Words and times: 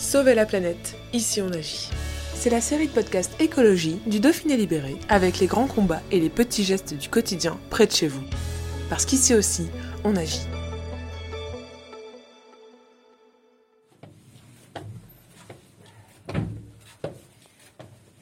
Sauver 0.00 0.34
la 0.34 0.46
planète, 0.46 0.96
ici 1.12 1.42
on 1.42 1.50
agit. 1.50 1.90
C'est 2.34 2.48
la 2.48 2.62
série 2.62 2.88
de 2.88 2.92
podcasts 2.92 3.38
écologie 3.38 4.00
du 4.06 4.18
Dauphiné 4.18 4.56
Libéré 4.56 4.96
avec 5.10 5.40
les 5.40 5.46
grands 5.46 5.66
combats 5.66 6.00
et 6.10 6.18
les 6.18 6.30
petits 6.30 6.64
gestes 6.64 6.94
du 6.94 7.10
quotidien 7.10 7.58
près 7.68 7.86
de 7.86 7.92
chez 7.92 8.08
vous. 8.08 8.22
Parce 8.88 9.04
qu'ici 9.04 9.34
aussi, 9.34 9.66
on 10.02 10.16
agit. 10.16 10.46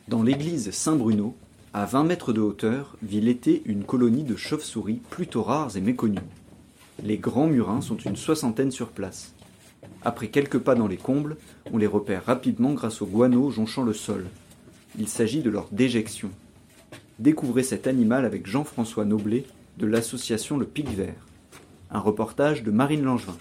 Dans 0.08 0.24
l'église 0.24 0.72
Saint-Bruno, 0.72 1.36
à 1.72 1.86
20 1.86 2.02
mètres 2.02 2.32
de 2.32 2.40
hauteur, 2.40 2.96
vit 3.02 3.20
l'été 3.20 3.62
une 3.66 3.84
colonie 3.84 4.24
de 4.24 4.34
chauves-souris 4.34 5.00
plutôt 5.10 5.44
rares 5.44 5.76
et 5.76 5.80
méconnues. 5.80 6.18
Les 7.04 7.18
grands 7.18 7.46
murins 7.46 7.82
sont 7.82 7.98
une 7.98 8.16
soixantaine 8.16 8.72
sur 8.72 8.88
place. 8.88 9.32
Après 10.02 10.28
quelques 10.28 10.58
pas 10.58 10.74
dans 10.74 10.86
les 10.86 10.96
combles, 10.96 11.36
on 11.72 11.78
les 11.78 11.86
repère 11.86 12.24
rapidement 12.24 12.72
grâce 12.72 13.02
aux 13.02 13.06
guano 13.06 13.50
jonchant 13.50 13.82
le 13.82 13.92
sol. 13.92 14.26
Il 14.98 15.08
s'agit 15.08 15.42
de 15.42 15.50
leur 15.50 15.68
déjection. 15.70 16.30
Découvrez 17.18 17.62
cet 17.62 17.86
animal 17.86 18.24
avec 18.24 18.46
Jean-François 18.46 19.04
Noblet 19.04 19.44
de 19.76 19.86
l'association 19.86 20.56
Le 20.56 20.66
Pic 20.66 20.88
Vert. 20.88 21.26
Un 21.90 22.00
reportage 22.00 22.62
de 22.62 22.70
Marine 22.70 23.02
Langevin. 23.02 23.36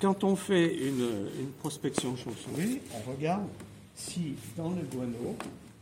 Quand 0.00 0.24
on 0.24 0.36
fait 0.36 0.74
une, 0.76 1.08
une 1.40 1.50
prospection 1.58 2.14
chauve-souris, 2.16 2.80
on 2.94 3.10
regarde 3.10 3.46
si 3.94 4.34
dans 4.56 4.70
le 4.70 4.82
guano, 4.92 5.36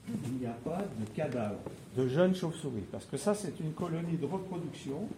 il 0.09 0.41
n'y 0.41 0.47
a 0.47 0.57
pas 0.65 0.83
de 0.99 1.07
cadavres 1.15 1.59
de 1.97 2.09
jeunes 2.09 2.35
chauves-souris. 2.35 2.85
Parce 2.91 3.07
que 3.07 3.17
ça, 3.17 3.35
c'est 3.35 3.59
une 3.61 3.73
colonie 3.73 4.17
de 4.17 4.27
reproduction 4.27 5.09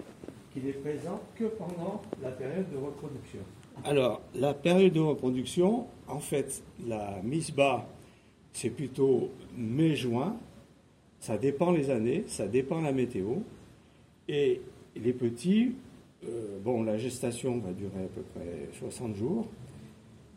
qui 0.52 0.60
n'est 0.60 0.72
présente 0.72 1.20
que 1.36 1.44
pendant 1.44 2.02
la 2.22 2.30
période 2.30 2.70
de 2.70 2.76
reproduction. 2.76 3.40
Alors, 3.84 4.20
la 4.34 4.54
période 4.54 4.92
de 4.92 5.00
reproduction, 5.00 5.86
en 6.06 6.20
fait, 6.20 6.62
la 6.86 7.20
mise 7.22 7.50
bas, 7.50 7.86
c'est 8.52 8.70
plutôt 8.70 9.30
mai-juin. 9.56 10.36
Ça 11.18 11.38
dépend 11.38 11.72
les 11.72 11.90
années, 11.90 12.24
ça 12.28 12.46
dépend 12.46 12.80
la 12.80 12.92
météo. 12.92 13.36
Et 14.28 14.60
les 14.94 15.12
petits, 15.12 15.74
euh, 16.24 16.58
bon, 16.62 16.84
la 16.84 16.98
gestation 16.98 17.58
va 17.58 17.72
durer 17.72 18.04
à 18.04 18.08
peu 18.08 18.22
près 18.34 18.68
60 18.78 19.16
jours. 19.16 19.48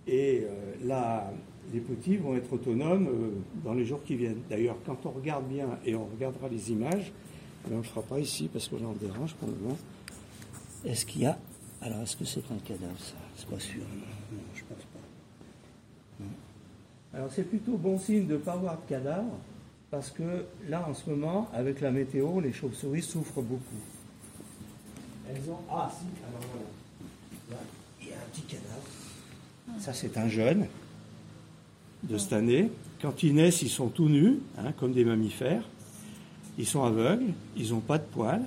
Et 0.07 0.43
euh, 0.43 0.75
là, 0.85 1.31
les 1.73 1.81
petits 1.81 2.17
vont 2.17 2.35
être 2.35 2.51
autonomes 2.53 3.07
euh, 3.07 3.29
dans 3.63 3.73
les 3.73 3.85
jours 3.85 4.03
qui 4.03 4.15
viennent. 4.15 4.41
D'ailleurs, 4.49 4.77
quand 4.85 5.05
on 5.05 5.11
regarde 5.11 5.45
bien 5.47 5.77
et 5.85 5.95
on 5.95 6.05
regardera 6.05 6.47
les 6.47 6.71
images, 6.71 7.11
mais 7.65 7.73
on 7.73 7.77
ne 7.79 7.83
le 7.83 7.87
fera 7.87 8.01
pas 8.01 8.19
ici 8.19 8.49
parce 8.51 8.67
que 8.67 8.75
là 8.75 8.85
on 8.87 8.93
dérange 8.93 9.33
pour 9.35 9.49
le 9.49 9.55
moment. 9.55 9.77
Est-ce 10.85 11.05
qu'il 11.05 11.23
y 11.23 11.25
a. 11.25 11.37
Alors, 11.81 12.01
est-ce 12.01 12.15
que 12.15 12.25
c'est 12.25 12.43
un 12.51 12.57
cadavre, 12.63 12.97
ça? 12.97 13.15
C'est 13.35 13.47
pas 13.47 13.59
sûr. 13.59 13.81
Non, 13.81 14.39
je 14.55 14.61
pense 14.63 14.77
pas. 14.77 16.27
Alors, 17.17 17.31
c'est 17.31 17.43
plutôt 17.43 17.77
bon 17.77 17.97
signe 17.99 18.27
de 18.27 18.33
ne 18.33 18.37
pas 18.37 18.53
avoir 18.53 18.77
de 18.77 18.87
cadavre 18.87 19.37
parce 19.91 20.09
que 20.11 20.45
là, 20.67 20.85
en 20.87 20.93
ce 20.93 21.09
moment, 21.09 21.49
avec 21.53 21.81
la 21.81 21.91
météo, 21.91 22.39
les 22.39 22.53
chauves-souris 22.53 23.01
souffrent 23.01 23.41
beaucoup. 23.41 23.61
Elles 25.29 25.49
ont. 25.49 25.59
Ah, 25.69 25.91
si, 25.91 26.05
alors 26.27 26.41
voilà. 26.51 26.67
Là, 27.51 27.57
il 28.01 28.07
y 28.07 28.11
a 28.11 28.15
un 28.15 28.29
petit 28.31 28.41
cadavre. 28.41 28.81
Ça, 29.79 29.93
c'est 29.93 30.17
un 30.17 30.27
jeune 30.27 30.65
de 32.03 32.17
cette 32.17 32.33
année. 32.33 32.69
Quand 33.01 33.23
ils 33.23 33.35
naissent, 33.35 33.61
ils 33.61 33.69
sont 33.69 33.89
tout 33.89 34.09
nus, 34.09 34.39
hein, 34.57 34.71
comme 34.77 34.93
des 34.93 35.05
mammifères. 35.05 35.63
Ils 36.57 36.65
sont 36.65 36.83
aveugles, 36.83 37.33
ils 37.55 37.71
n'ont 37.71 37.79
pas 37.79 37.99
de 37.99 38.03
poils, 38.03 38.41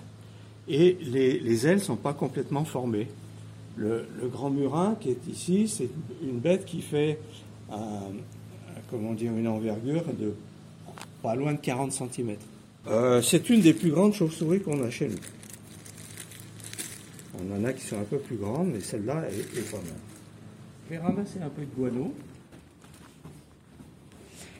et 0.68 0.98
les, 1.00 1.38
les 1.38 1.66
ailes 1.66 1.78
ne 1.78 1.82
sont 1.82 1.96
pas 1.96 2.12
complètement 2.12 2.64
formées. 2.64 3.08
Le, 3.76 4.06
grand 4.30 4.50
murin 4.50 4.96
qui 5.00 5.10
est 5.10 5.26
ici, 5.28 5.68
c'est 5.68 5.88
une 6.22 6.38
bête 6.38 6.64
qui 6.64 6.82
fait 6.82 7.18
un, 7.72 8.10
comment 8.90 9.12
dire, 9.12 9.32
une 9.32 9.48
envergure 9.48 10.04
de 10.18 10.34
pas 11.22 11.34
loin 11.34 11.52
de 11.52 11.58
40 11.58 11.92
cm. 11.92 12.36
Euh, 12.88 13.22
c'est 13.22 13.48
une 13.48 13.60
des 13.60 13.74
plus 13.74 13.90
grandes 13.90 14.12
chauves-souris 14.12 14.60
qu'on 14.60 14.82
a 14.82 14.90
chez 14.90 15.08
nous. 15.08 15.18
On 17.38 17.56
en 17.56 17.64
a 17.64 17.72
qui 17.72 17.86
sont 17.86 17.98
un 17.98 18.04
peu 18.04 18.18
plus 18.18 18.36
grandes, 18.36 18.72
mais 18.72 18.80
celle-là 18.80 19.24
est, 19.30 19.58
est 19.58 19.70
pas 19.70 19.78
mal. 19.78 20.09
Je 20.90 20.96
vais 20.96 21.02
ramasser 21.02 21.38
un 21.40 21.48
peu 21.48 21.62
de 21.62 21.70
guano. 21.72 22.12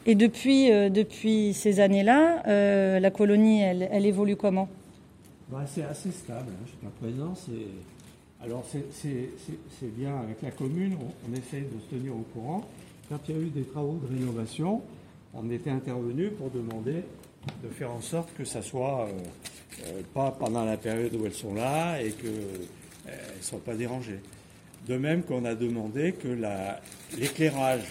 Et 0.07 0.15
depuis, 0.15 0.71
euh, 0.71 0.89
depuis 0.89 1.53
ces 1.55 1.81
années-là, 1.81 2.45
euh, 2.47 3.01
la 3.01 3.11
colonie, 3.11 3.63
elle, 3.63 3.89
elle 3.91 4.07
évolue 4.07 4.37
comment? 4.37 4.69
Bah, 5.49 5.65
C'est 5.67 5.83
assez 5.83 6.13
stable 6.13 6.53
hein, 6.53 6.67
jusqu'à 6.67 6.87
présent. 7.01 7.35
Alors 8.41 8.65
c'est 8.71 9.97
bien 9.99 10.19
avec 10.19 10.41
la 10.43 10.53
commune, 10.53 10.97
on, 11.01 11.29
on, 11.29 11.35
essaie 11.35 11.63
de 11.63 11.81
se 11.81 11.97
tenir 11.97 12.15
au 12.15 12.25
courant. 12.33 12.65
Quand 13.09 13.19
il 13.29 13.35
y 13.35 13.39
a 13.39 13.43
eu 13.43 13.51
des 13.51 13.65
travaux 13.65 13.99
de 14.01 14.17
rénovation, 14.17 14.83
on 15.35 15.51
était 15.51 15.71
intervenu 15.71 16.29
pour 16.29 16.51
demander 16.51 17.03
de 17.65 17.69
faire 17.71 17.91
en 17.91 18.01
sorte 18.01 18.33
que 18.39 18.45
ça 18.45 18.63
soit 18.63 19.09
euh, 19.85 20.03
pas 20.15 20.31
pendant 20.31 20.65
la 20.65 20.77
période 20.77 21.13
où 21.13 21.27
elles 21.27 21.35
sont 21.35 21.55
là 21.55 22.01
et 22.01 22.13
qu'elles 22.13 22.31
ne 23.37 23.43
soient 23.43 23.65
pas 23.65 23.75
dérangées. 23.75 24.21
De 24.87 24.97
même 24.97 25.23
qu'on 25.23 25.45
a 25.45 25.55
demandé 25.55 26.13
que 26.13 26.29
l'éclairage 27.17 27.85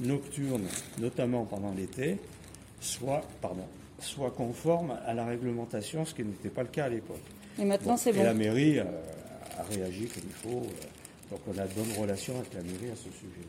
nocturne, 0.00 0.66
notamment 0.98 1.44
pendant 1.44 1.72
l'été, 1.72 2.18
soit, 2.80 3.22
pardon, 3.40 3.66
soit 3.98 4.30
conforme 4.30 4.96
à 5.06 5.14
la 5.14 5.26
réglementation, 5.26 6.04
ce 6.04 6.14
qui 6.14 6.24
n'était 6.24 6.48
pas 6.48 6.62
le 6.62 6.68
cas 6.68 6.84
à 6.86 6.88
l'époque. 6.88 7.20
Et 7.58 7.64
maintenant, 7.64 7.96
c'est 7.96 8.12
bon. 8.12 8.20
Et 8.20 8.24
la 8.24 8.34
mairie 8.34 8.78
euh, 8.78 8.84
a 9.58 9.62
réagi 9.62 10.06
comme 10.06 10.24
il 10.26 10.32
faut. 10.32 10.58
Euh, 10.58 11.30
donc 11.30 11.40
on 11.46 11.58
a 11.58 11.66
de 11.66 11.72
bonnes 11.74 12.00
relations 12.00 12.36
avec 12.38 12.52
la 12.54 12.62
mairie 12.62 12.90
à 12.92 12.96
ce 12.96 13.04
sujet. 13.04 13.46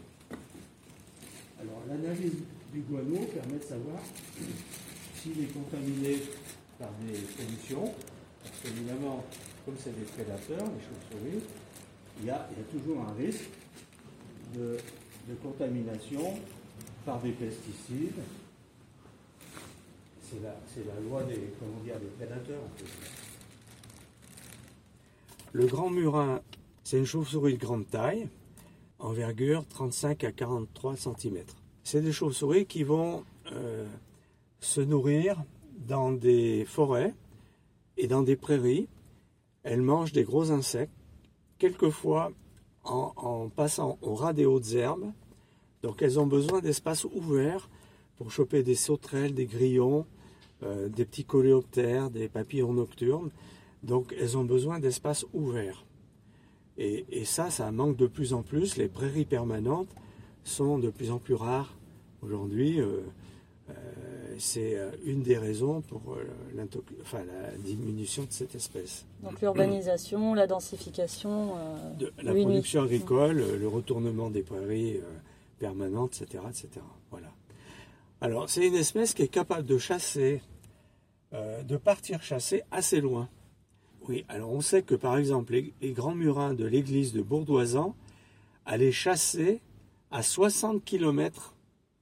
Alors 1.59 1.81
l'analyse 1.87 2.33
du 2.73 2.81
guano 2.81 3.17
permet 3.33 3.57
de 3.57 3.63
savoir 3.63 3.97
s'il 5.21 5.43
est 5.43 5.53
contaminé 5.53 6.17
par 6.79 6.89
des 7.01 7.17
pollutions, 7.17 7.91
parce 8.43 8.55
qu'évidemment, 8.61 9.23
comme 9.65 9.75
c'est 9.83 9.97
des 9.97 10.05
prédateurs, 10.05 10.65
les 10.65 10.83
chauves-souris, 10.83 11.43
il 12.19 12.25
y, 12.25 12.29
a, 12.29 12.47
toujours 12.71 13.01
un 13.01 13.13
risque 13.13 13.49
de, 14.55 14.77
contamination 15.41 16.39
par 17.05 17.19
des 17.21 17.31
pesticides. 17.31 18.21
C'est 20.23 20.41
la, 20.41 20.99
loi 21.07 21.23
des, 21.23 21.53
comment 21.59 21.81
des 21.83 22.07
prédateurs. 22.17 22.61
En. 22.61 22.69
Le 25.53 25.67
grand 25.67 25.89
murin, 25.89 26.41
c'est 26.83 26.97
une 26.97 27.05
chauve-souris 27.05 27.53
de 27.53 27.59
grande 27.59 27.87
taille, 27.87 28.27
envergure 28.99 29.65
35 29.67 30.23
à 30.23 30.31
43 30.31 30.97
cm. 30.97 31.43
C'est 31.83 32.01
des 32.01 32.11
chauves-souris 32.11 32.65
qui 32.65 32.83
vont 32.83 33.23
euh, 33.53 33.87
se 34.59 34.81
nourrir 34.81 35.43
dans 35.87 36.11
des 36.11 36.65
forêts 36.65 37.13
et 37.97 38.07
dans 38.07 38.21
des 38.21 38.35
prairies. 38.35 38.89
Elles 39.63 39.81
mangent 39.81 40.11
des 40.11 40.23
gros 40.23 40.51
insectes, 40.51 40.91
quelquefois 41.57 42.31
en, 42.83 43.49
passant 43.49 43.97
au 44.01 44.13
ras 44.15 44.33
des 44.33 44.45
hautes 44.45 44.73
herbes. 44.73 45.11
Donc 45.81 46.01
elles 46.01 46.19
ont 46.19 46.27
besoin 46.27 46.61
d'espaces 46.61 47.05
ouverts 47.05 47.69
pour 48.17 48.31
choper 48.31 48.63
des 48.63 48.75
sauterelles, 48.75 49.33
des 49.33 49.45
grillons, 49.45 50.05
euh, 50.63 50.87
des 50.89 51.05
petits 51.05 51.25
coléoptères, 51.25 52.09
des 52.09 52.27
papillons 52.27 52.73
nocturnes. 52.73 53.31
Donc 53.83 54.15
elles 54.19 54.37
ont 54.37 54.45
besoin 54.45 54.79
d'espaces 54.79 55.25
ouverts. 55.33 55.85
Et, 56.77 57.05
et, 57.09 57.25
ça, 57.25 57.49
ça 57.49 57.71
manque 57.71 57.95
de 57.95 58.07
plus 58.07 58.33
en 58.33 58.41
plus. 58.43 58.77
Les 58.77 58.89
prairies 58.89 59.25
permanentes 59.25 59.93
sont 60.43 60.77
de 60.77 60.89
plus 60.89 61.11
en 61.11 61.19
plus 61.19 61.35
rares 61.35 61.73
aujourd'hui. 62.21 62.81
Euh, 62.81 63.01
euh, 63.69 63.73
c'est 64.37 64.77
une 65.05 65.21
des 65.21 65.37
raisons 65.37 65.81
pour 65.81 66.01
enfin, 67.01 67.23
la 67.25 67.57
diminution 67.57 68.23
de 68.23 68.31
cette 68.31 68.55
espèce. 68.55 69.05
Donc 69.23 69.41
l'urbanisation, 69.41 70.33
la 70.33 70.47
densification, 70.47 71.53
de, 71.99 72.11
la 72.21 72.33
production 72.33 72.83
agricole, 72.83 73.43
le 73.59 73.67
retournement 73.67 74.29
des 74.29 74.41
prairies 74.43 74.99
permanentes, 75.59 76.21
etc., 76.21 76.43
etc. 76.49 76.69
Voilà. 77.11 77.31
Alors, 78.21 78.49
c'est 78.49 78.65
une 78.65 78.75
espèce 78.75 79.13
qui 79.13 79.23
est 79.23 79.27
capable 79.27 79.65
de 79.65 79.77
chasser, 79.77 80.41
euh, 81.33 81.63
de 81.63 81.77
partir 81.77 82.23
chasser 82.23 82.63
assez 82.71 83.01
loin. 83.01 83.29
Oui, 84.07 84.25
alors 84.29 84.51
on 84.51 84.61
sait 84.61 84.83
que 84.83 84.95
par 84.95 85.17
exemple, 85.17 85.53
les, 85.53 85.91
grands 85.91 86.15
murins 86.15 86.53
de 86.53 86.65
l'église 86.65 87.11
de 87.11 87.21
Bourdoisan 87.21 87.95
allaient 88.65 88.91
chasser 88.91 89.61
à 90.11 90.23
60 90.23 90.83
km, 90.83 91.55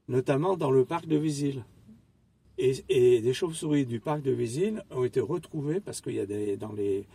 notamment 0.07 0.57
dans 0.57 0.71
le 0.71 0.85
parc 0.85 1.07
de 1.07 1.17
Visil. 1.17 1.63
Et, 2.57 3.21
des 3.21 3.33
chauves-souris 3.33 3.85
du 3.85 3.99
parc 3.99 4.21
de 4.21 4.31
Visil 4.31 4.83
ont 4.91 5.03
été 5.03 5.19
retrouvées 5.19 5.79
parce 5.79 6.01
qu'il 6.01 6.13
y 6.13 6.19
a 6.19 6.25
des, 6.25 6.55
dans, 6.57 6.71
les, 6.71 7.07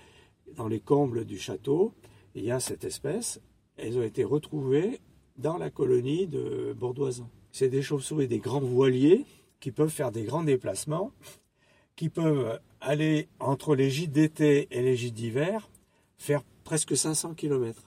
dans 0.56 0.68
les 0.68 0.80
combles 0.80 1.24
du 1.24 1.38
château, 1.38 1.92
il 2.34 2.44
y 2.44 2.50
a 2.50 2.60
cette 2.60 2.84
espèce. 2.84 3.40
Elles 3.76 3.98
ont 3.98 4.02
été 4.02 4.24
retrouvées 4.24 5.00
dans 5.36 5.56
la 5.56 5.70
colonie 5.70 6.26
de 6.26 6.74
Bourdoisan. 6.76 7.30
C'est 7.52 7.68
des 7.68 7.82
chauves-souris, 7.82 8.26
des 8.26 8.40
grands 8.40 8.60
voiliers 8.60 9.24
qui 9.60 9.70
peuvent 9.70 9.90
faire 9.90 10.12
des 10.12 10.24
grands 10.24 10.42
déplacements, 10.42 11.12
qui 11.96 12.08
peuvent 12.08 12.60
aller 12.80 13.28
entre 13.40 13.74
les 13.74 13.90
gîtes 13.90 14.12
d'été 14.12 14.68
et 14.70 14.82
les 14.82 14.96
gîtes 14.96 15.14
d'hiver, 15.14 15.70
faire 16.16 16.42
presque 16.64 16.96
500 16.96 17.34
km. 17.34 17.82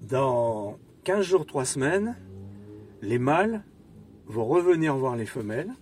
Dans 0.00 0.78
15 1.04 1.24
jours, 1.26 1.46
3 1.46 1.64
semaines, 1.64 2.16
les 3.02 3.18
mâles 3.18 3.64
vont 4.26 4.46
revenir 4.46 4.96
voir 4.96 5.16
les 5.16 5.26
femelles 5.26 5.72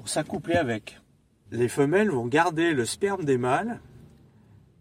pour 0.00 0.08
s'accoupler 0.08 0.54
avec. 0.54 0.98
Les 1.50 1.68
femelles 1.68 2.10
vont 2.10 2.24
garder 2.24 2.72
le 2.72 2.86
sperme 2.86 3.22
des 3.26 3.36
mâles 3.36 3.80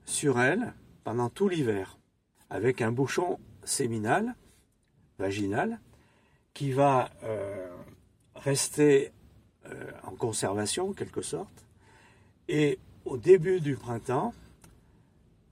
sur 0.06 0.39
elles 0.39 0.74
pendant 1.04 1.27
tout 1.27 1.50
l'hiver, 1.50 1.98
avec 2.50 2.81
un 2.81 2.94
bouchon 2.94 3.38
séminal, 3.66 4.33
vaginal, 5.18 5.81
qui 6.54 6.71
va 6.71 7.10
euh, 7.25 7.68
rester 8.33 9.12
euh, 9.66 9.92
en 10.04 10.12
conservation 10.12 10.92
en 10.92 10.94
quelque 10.94 11.22
sorte. 11.22 11.65
Et 12.48 12.80
au 13.04 13.18
début 13.18 13.60
du 13.60 13.75
printemps, 13.75 14.33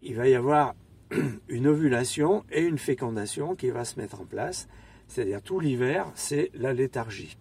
il 0.02 0.16
va 0.16 0.30
y 0.30 0.36
avoir 0.36 0.76
une 1.50 1.68
ovulation 1.68 2.46
et 2.54 2.62
une 2.62 2.78
fécondation 2.78 3.54
qui 3.58 3.70
va 3.70 3.84
se 3.84 4.00
mettre 4.00 4.22
en 4.22 4.26
place. 4.26 4.70
C'est-à-dire 5.10 5.42
tout 5.42 5.60
l'hiver, 5.60 6.10
c'est 6.16 6.52
la 6.54 6.72
léthargie. 6.72 7.38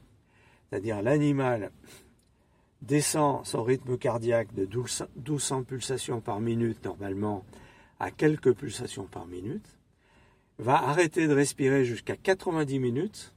C'est-à-dire 0.69 1.03
l'animal 1.03 1.71
descend 2.83 3.45
son 3.47 3.63
rythme 3.63 3.97
cardiaque 3.97 4.55
de 4.55 4.65
1200 4.65 5.65
pulsations 5.65 6.21
par 6.21 6.41
minute 6.41 6.85
normalement 6.85 7.45
à 7.99 8.11
quelques 8.11 8.53
pulsations 8.53 9.07
par 9.07 9.27
minute, 9.27 9.79
va 10.59 10.77
arrêter 10.77 11.27
de 11.27 11.35
respirer 11.35 11.85
jusqu'à 11.85 12.17
90 12.17 12.79
minutes 12.79 13.35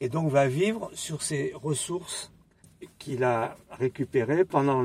et 0.00 0.08
donc 0.08 0.30
va 0.30 0.48
vivre 0.48 0.90
sur 0.94 1.22
ses 1.22 1.52
ressources 1.54 2.32
qu'il 2.98 3.24
a 3.24 3.56
récupérées 3.70 4.44
pendant 4.44 4.84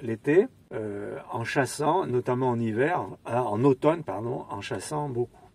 l'été 0.00 0.46
euh, 0.72 1.18
en 1.30 1.44
chassant, 1.44 2.06
notamment 2.06 2.48
en 2.48 2.58
hiver, 2.58 3.06
euh, 3.28 3.36
en 3.36 3.62
automne, 3.62 4.02
pardon, 4.02 4.44
en 4.48 4.60
chassant 4.60 5.08
beaucoup. 5.08 5.48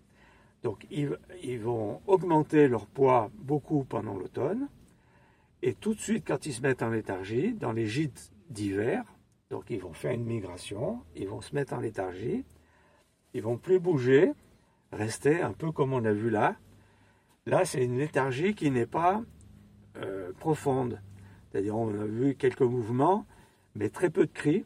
Donc 0.64 0.86
ils, 0.90 1.18
ils 1.44 1.60
vont 1.60 2.02
augmenter 2.08 2.68
leur 2.68 2.86
poids 2.86 3.30
beaucoup 3.36 3.84
pendant 3.84 4.16
l'automne 4.16 4.68
et 5.62 5.74
tout 5.74 5.94
de 5.94 6.00
suite 6.00 6.26
quand 6.28 6.46
ils 6.46 6.54
se 6.54 6.62
mettent 6.62 6.84
en 6.84 6.90
léthargie, 6.90 7.54
dans 7.54 7.72
les 7.72 7.88
gîtes 7.88 8.32
d'hiver, 8.50 9.04
donc 9.50 9.66
ils 9.70 9.80
vont 9.80 9.94
faire 9.94 10.12
une 10.12 10.26
migration, 10.26 11.02
ils 11.16 11.28
vont 11.28 11.42
se 11.42 11.56
mettre 11.56 11.74
en 11.74 11.80
léthargie, 11.80 12.46
ils 13.34 13.42
vont 13.42 13.58
plus 13.58 13.80
bouger, 13.80 14.34
rester 14.92 15.42
un 15.42 15.54
peu 15.54 15.72
comme 15.72 15.94
on 15.94 16.04
a 16.06 16.14
vu 16.14 16.30
là. 16.30 16.56
Là, 17.46 17.66
c'est 17.66 17.84
une 17.84 17.98
léthargie 17.98 18.56
qui 18.56 18.72
n'est 18.72 18.86
pas 18.86 19.22
euh, 19.98 20.32
profonde. 20.40 21.02
C'est-à-dire, 21.50 21.76
on 21.76 21.90
a 21.90 22.06
vu 22.06 22.36
quelques 22.36 22.62
mouvements, 22.62 23.26
mais 23.76 23.90
très 23.90 24.10
peu 24.10 24.26
de 24.26 24.32
cris, 24.32 24.66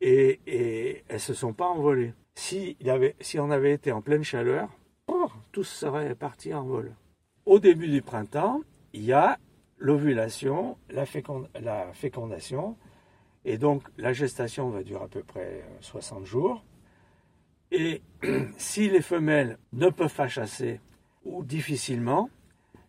et, 0.00 0.40
elles 0.46 1.14
ne 1.14 1.18
se 1.18 1.34
sont 1.34 1.52
pas 1.52 1.66
envolées. 1.66 2.14
Si, 2.34 2.76
avait, 2.86 3.16
si 3.20 3.38
on 3.38 3.50
avait 3.50 3.72
été 3.72 3.92
en 3.92 4.02
pleine 4.02 4.24
chaleur, 4.24 4.68
oh, 5.06 5.28
tout 5.52 5.64
serait 5.64 6.14
parti 6.14 6.54
en 6.54 6.64
vol. 6.64 6.94
Au 7.46 7.58
début 7.58 7.88
du 7.88 8.02
printemps, 8.02 8.60
il 8.92 9.04
y 9.04 9.12
a 9.12 9.38
l'ovulation, 9.78 10.76
la, 10.90 11.06
fécondation, 11.06 12.76
et 13.44 13.58
donc 13.58 13.82
la 13.96 14.12
gestation 14.12 14.70
va 14.70 14.82
durer 14.82 15.04
à 15.04 15.08
peu 15.08 15.22
près 15.22 15.64
60 15.80 16.22
euh, 16.22 16.24
jours. 16.24 16.64
Et 17.70 18.02
si 18.58 18.88
les 18.88 19.02
femelles 19.02 19.58
ne 19.72 19.88
peuvent 19.88 20.14
pas 20.14 20.28
chasser, 20.28 20.80
ou 21.24 21.44
difficilement, 21.44 22.30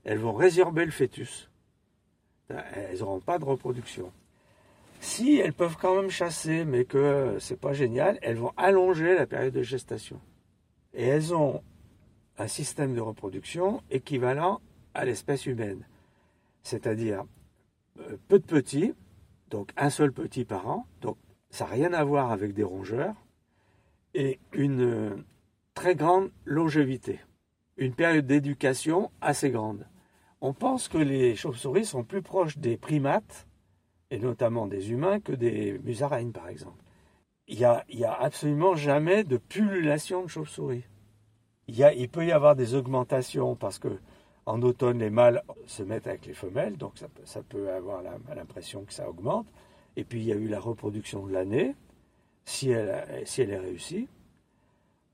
elles 0.03 0.19
vont 0.19 0.33
résorber 0.33 0.85
le 0.85 0.91
fœtus. 0.91 1.49
Elles 2.49 2.99
n'auront 2.99 3.19
pas 3.19 3.37
de 3.37 3.45
reproduction. 3.45 4.11
Si 5.01 5.37
elles 5.37 5.53
peuvent 5.53 5.77
quand 5.79 5.95
même 5.95 6.09
chasser, 6.09 6.65
mais 6.65 6.85
que 6.85 7.37
c'est 7.39 7.59
pas 7.59 7.73
génial, 7.73 8.17
elles 8.21 8.37
vont 8.37 8.53
allonger 8.57 9.15
la 9.15 9.27
période 9.27 9.53
de 9.53 9.61
gestation. 9.61 10.19
Et 10.93 11.05
elles 11.05 11.33
ont 11.33 11.61
un 12.37 12.47
système 12.47 12.95
de 12.95 13.01
reproduction 13.01 13.81
équivalent 13.91 14.61
à 14.93 15.05
l'espèce 15.05 15.45
humaine. 15.45 15.85
C'est-à-dire 16.63 17.23
euh, 17.99 18.17
peu 18.27 18.39
de 18.39 18.45
petits, 18.45 18.93
donc 19.49 19.71
un 19.77 19.89
seul 19.89 20.11
petit 20.11 20.45
par 20.45 20.67
an, 20.67 20.85
donc 21.01 21.17
ça 21.49 21.65
n'a 21.65 21.71
rien 21.71 21.93
à 21.93 22.03
voir 22.03 22.31
avec 22.31 22.53
des 22.53 22.63
rongeurs, 22.63 23.15
et 24.13 24.39
une 24.53 24.81
euh, 24.81 25.25
très 25.73 25.95
grande 25.95 26.31
longévité, 26.45 27.19
une 27.77 27.93
période 27.93 28.25
d'éducation 28.25 29.11
assez 29.21 29.49
grande. 29.49 29.87
On 30.41 30.53
pense 30.53 30.87
que 30.87 30.97
les 30.97 31.35
chauves-souris 31.35 31.85
sont 31.85 32.03
plus 32.03 32.21
proches 32.21 32.57
des 32.57 32.77
primates, 32.77 33.47
et 34.11 34.19
notamment 34.19 34.67
des 34.67 34.91
humains, 34.91 35.19
que 35.19 35.33
des 35.33 35.79
musaraignes 35.83 36.31
par 36.31 36.47
exemple. 36.47 36.83
Il 37.47 37.57
n'y 37.57 38.03
a, 38.03 38.13
absolument 38.13 38.75
jamais 38.75 39.23
de 39.23 39.37
pullulation 39.37 40.21
de 40.23 40.27
chauves-souris. 40.27 40.83
Il, 41.67 42.09
peut 42.09 42.25
y 42.25 42.31
avoir 42.31 42.55
des 42.55 42.75
augmentations 42.75 43.55
parce 43.55 43.79
que 43.79 43.99
en 44.49 44.63
automne, 44.63 44.97
les 44.97 45.11
mâles 45.11 45.43
se 45.67 45.83
mettent 45.83 46.07
avec 46.07 46.25
les 46.25 46.33
femelles, 46.33 46.75
donc 46.75 46.93
ça, 46.97 47.07
ça 47.23 47.43
peut 47.43 47.71
avoir 47.71 48.01
l'impression 48.35 48.83
que 48.83 48.93
ça 48.93 49.07
augmente. 49.07 49.45
Et 49.95 50.03
puis 50.03 50.21
il 50.21 50.25
y 50.25 50.31
a 50.31 50.35
eu 50.35 50.47
la 50.47 50.59
reproduction 50.59 51.27
de 51.27 51.33
l'année, 51.33 51.75
si 52.45 52.71
elle, 52.71 53.05
si 53.25 53.43
elle 53.43 53.51
est 53.51 53.59
réussie. 53.59 54.07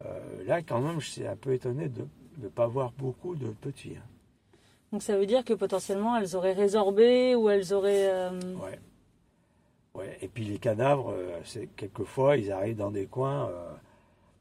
Euh, 0.05 0.43
là, 0.45 0.61
quand 0.61 0.79
même, 0.79 1.01
je 1.01 1.09
suis 1.09 1.27
un 1.27 1.35
peu 1.35 1.53
étonné 1.53 1.89
de 1.89 2.07
ne 2.37 2.47
pas 2.47 2.67
voir 2.67 2.93
beaucoup 2.97 3.35
de 3.35 3.47
petits. 3.47 3.95
Hein. 3.97 4.07
Donc 4.93 5.03
ça 5.03 5.17
veut 5.17 5.25
dire 5.25 5.43
que 5.43 5.53
potentiellement 5.53 6.15
elles 6.15 6.37
auraient 6.37 6.53
résorbé 6.53 7.35
ou 7.35 7.49
elles 7.49 7.73
auraient. 7.73 8.07
Euh... 8.07 8.39
Ouais. 8.55 8.79
ouais. 9.95 10.17
Et 10.21 10.29
puis 10.29 10.45
les 10.45 10.59
cadavres, 10.59 11.11
euh, 11.11 11.39
c'est 11.43 11.67
quelquefois 11.75 12.37
ils 12.37 12.53
arrivent 12.53 12.77
dans 12.77 12.91
des 12.91 13.07
coins 13.07 13.49
euh, 13.49 13.73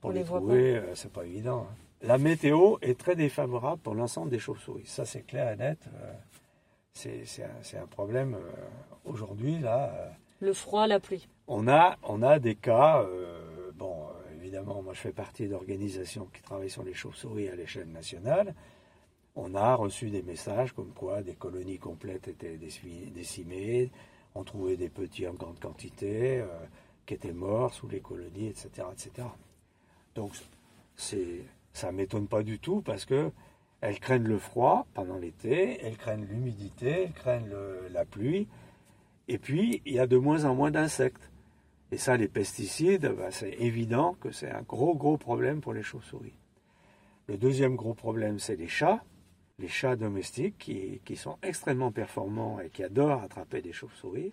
pour 0.00 0.12
les, 0.12 0.22
trouver, 0.22 0.80
c'est 0.94 1.12
pas 1.12 1.24
évident. 1.24 1.66
Hein. 1.68 1.83
La 2.06 2.18
météo 2.18 2.76
est 2.82 2.98
très 2.98 3.16
défavorable 3.16 3.80
pour 3.82 3.94
l'ensemble 3.94 4.30
des 4.30 4.38
chauves-souris. 4.38 4.86
Ça 4.86 5.04
c'est 5.04 5.22
clair 5.22 5.52
et 5.52 5.56
net. 5.56 5.78
c'est 6.92 7.24
un, 7.42 7.82
un, 7.82 7.86
problème 7.86 8.36
aujourd'hui 9.04 9.58
là. 9.58 10.12
Le 10.40 10.52
froid, 10.52 10.86
la 10.86 11.00
pluie. 11.00 11.28
On 11.48 11.68
a, 11.68 11.96
on 12.02 12.22
a 12.22 12.38
des 12.38 12.54
cas. 12.54 13.04
bon, 13.74 14.06
évidemment, 14.36 14.82
moi 14.82 14.92
je 14.92 15.00
fais 15.00 15.12
partie 15.12 15.48
d'organisations 15.48 16.28
qui 16.32 16.42
travaillent 16.42 16.70
sur 16.70 16.84
les 16.84 16.94
chauves-souris 16.94 17.48
à 17.48 17.56
l'échelle 17.56 17.90
nationale 17.90 18.54
on 19.36 19.54
a 19.54 19.74
reçu 19.74 20.10
des 20.10 20.22
messages 20.22 20.72
comme 20.72 20.92
quoi 20.92 21.22
des 21.22 21.34
colonies 21.34 21.78
complètes 21.78 22.28
étaient 22.28 22.56
décimées, 22.56 23.90
on 24.34 24.44
trouvait 24.44 24.76
des 24.76 24.88
petits 24.88 25.26
en 25.26 25.34
grande 25.34 25.58
quantité 25.58 26.38
euh, 26.40 26.46
qui 27.06 27.14
étaient 27.14 27.32
morts 27.32 27.74
sous 27.74 27.88
les 27.88 28.00
colonies, 28.00 28.48
etc. 28.48 28.86
etc. 28.92 29.28
Donc 30.14 30.32
ça 31.74 31.92
ne 31.92 31.98
m'étonne 31.98 32.28
pas 32.28 32.42
du 32.42 32.58
tout 32.58 32.80
parce 32.80 33.04
que 33.04 33.30
elles 33.82 34.00
craignent 34.00 34.26
le 34.26 34.38
froid 34.38 34.86
pendant 34.94 35.18
l'été, 35.18 35.78
elles 35.82 35.98
craignent 35.98 36.24
l'humidité, 36.24 37.02
elles 37.02 37.12
craignent 37.12 37.54
la 37.90 38.06
pluie, 38.06 38.48
et 39.28 39.36
puis 39.36 39.82
il 39.84 39.92
y 39.92 39.98
a 39.98 40.06
de 40.06 40.16
moins 40.16 40.46
en 40.46 40.54
moins 40.54 40.70
d'insectes. 40.70 41.30
Et 41.92 41.98
ça, 41.98 42.16
les 42.16 42.28
pesticides, 42.28 43.14
bah, 43.14 43.30
c'est 43.30 43.52
évident 43.60 44.16
que 44.20 44.30
c'est 44.30 44.50
un 44.50 44.62
gros, 44.62 44.96
gros 44.96 45.18
problème 45.18 45.60
pour 45.60 45.74
les 45.74 45.82
chauves-souris. 45.82 46.38
Le 47.28 47.36
deuxième 47.36 47.76
gros 47.76 47.92
problème, 47.92 48.38
c'est 48.38 48.56
les 48.56 48.68
chats 48.68 49.04
les 49.58 49.68
chats 49.68 49.96
domestiques 49.96 50.58
qui 51.04 51.16
sont 51.16 51.38
extrêmement 51.42 51.92
performants 51.92 52.58
et 52.60 52.70
qui 52.70 52.82
adorent 52.82 53.22
attraper 53.22 53.62
des 53.62 53.72
chauves-souris. 53.72 54.32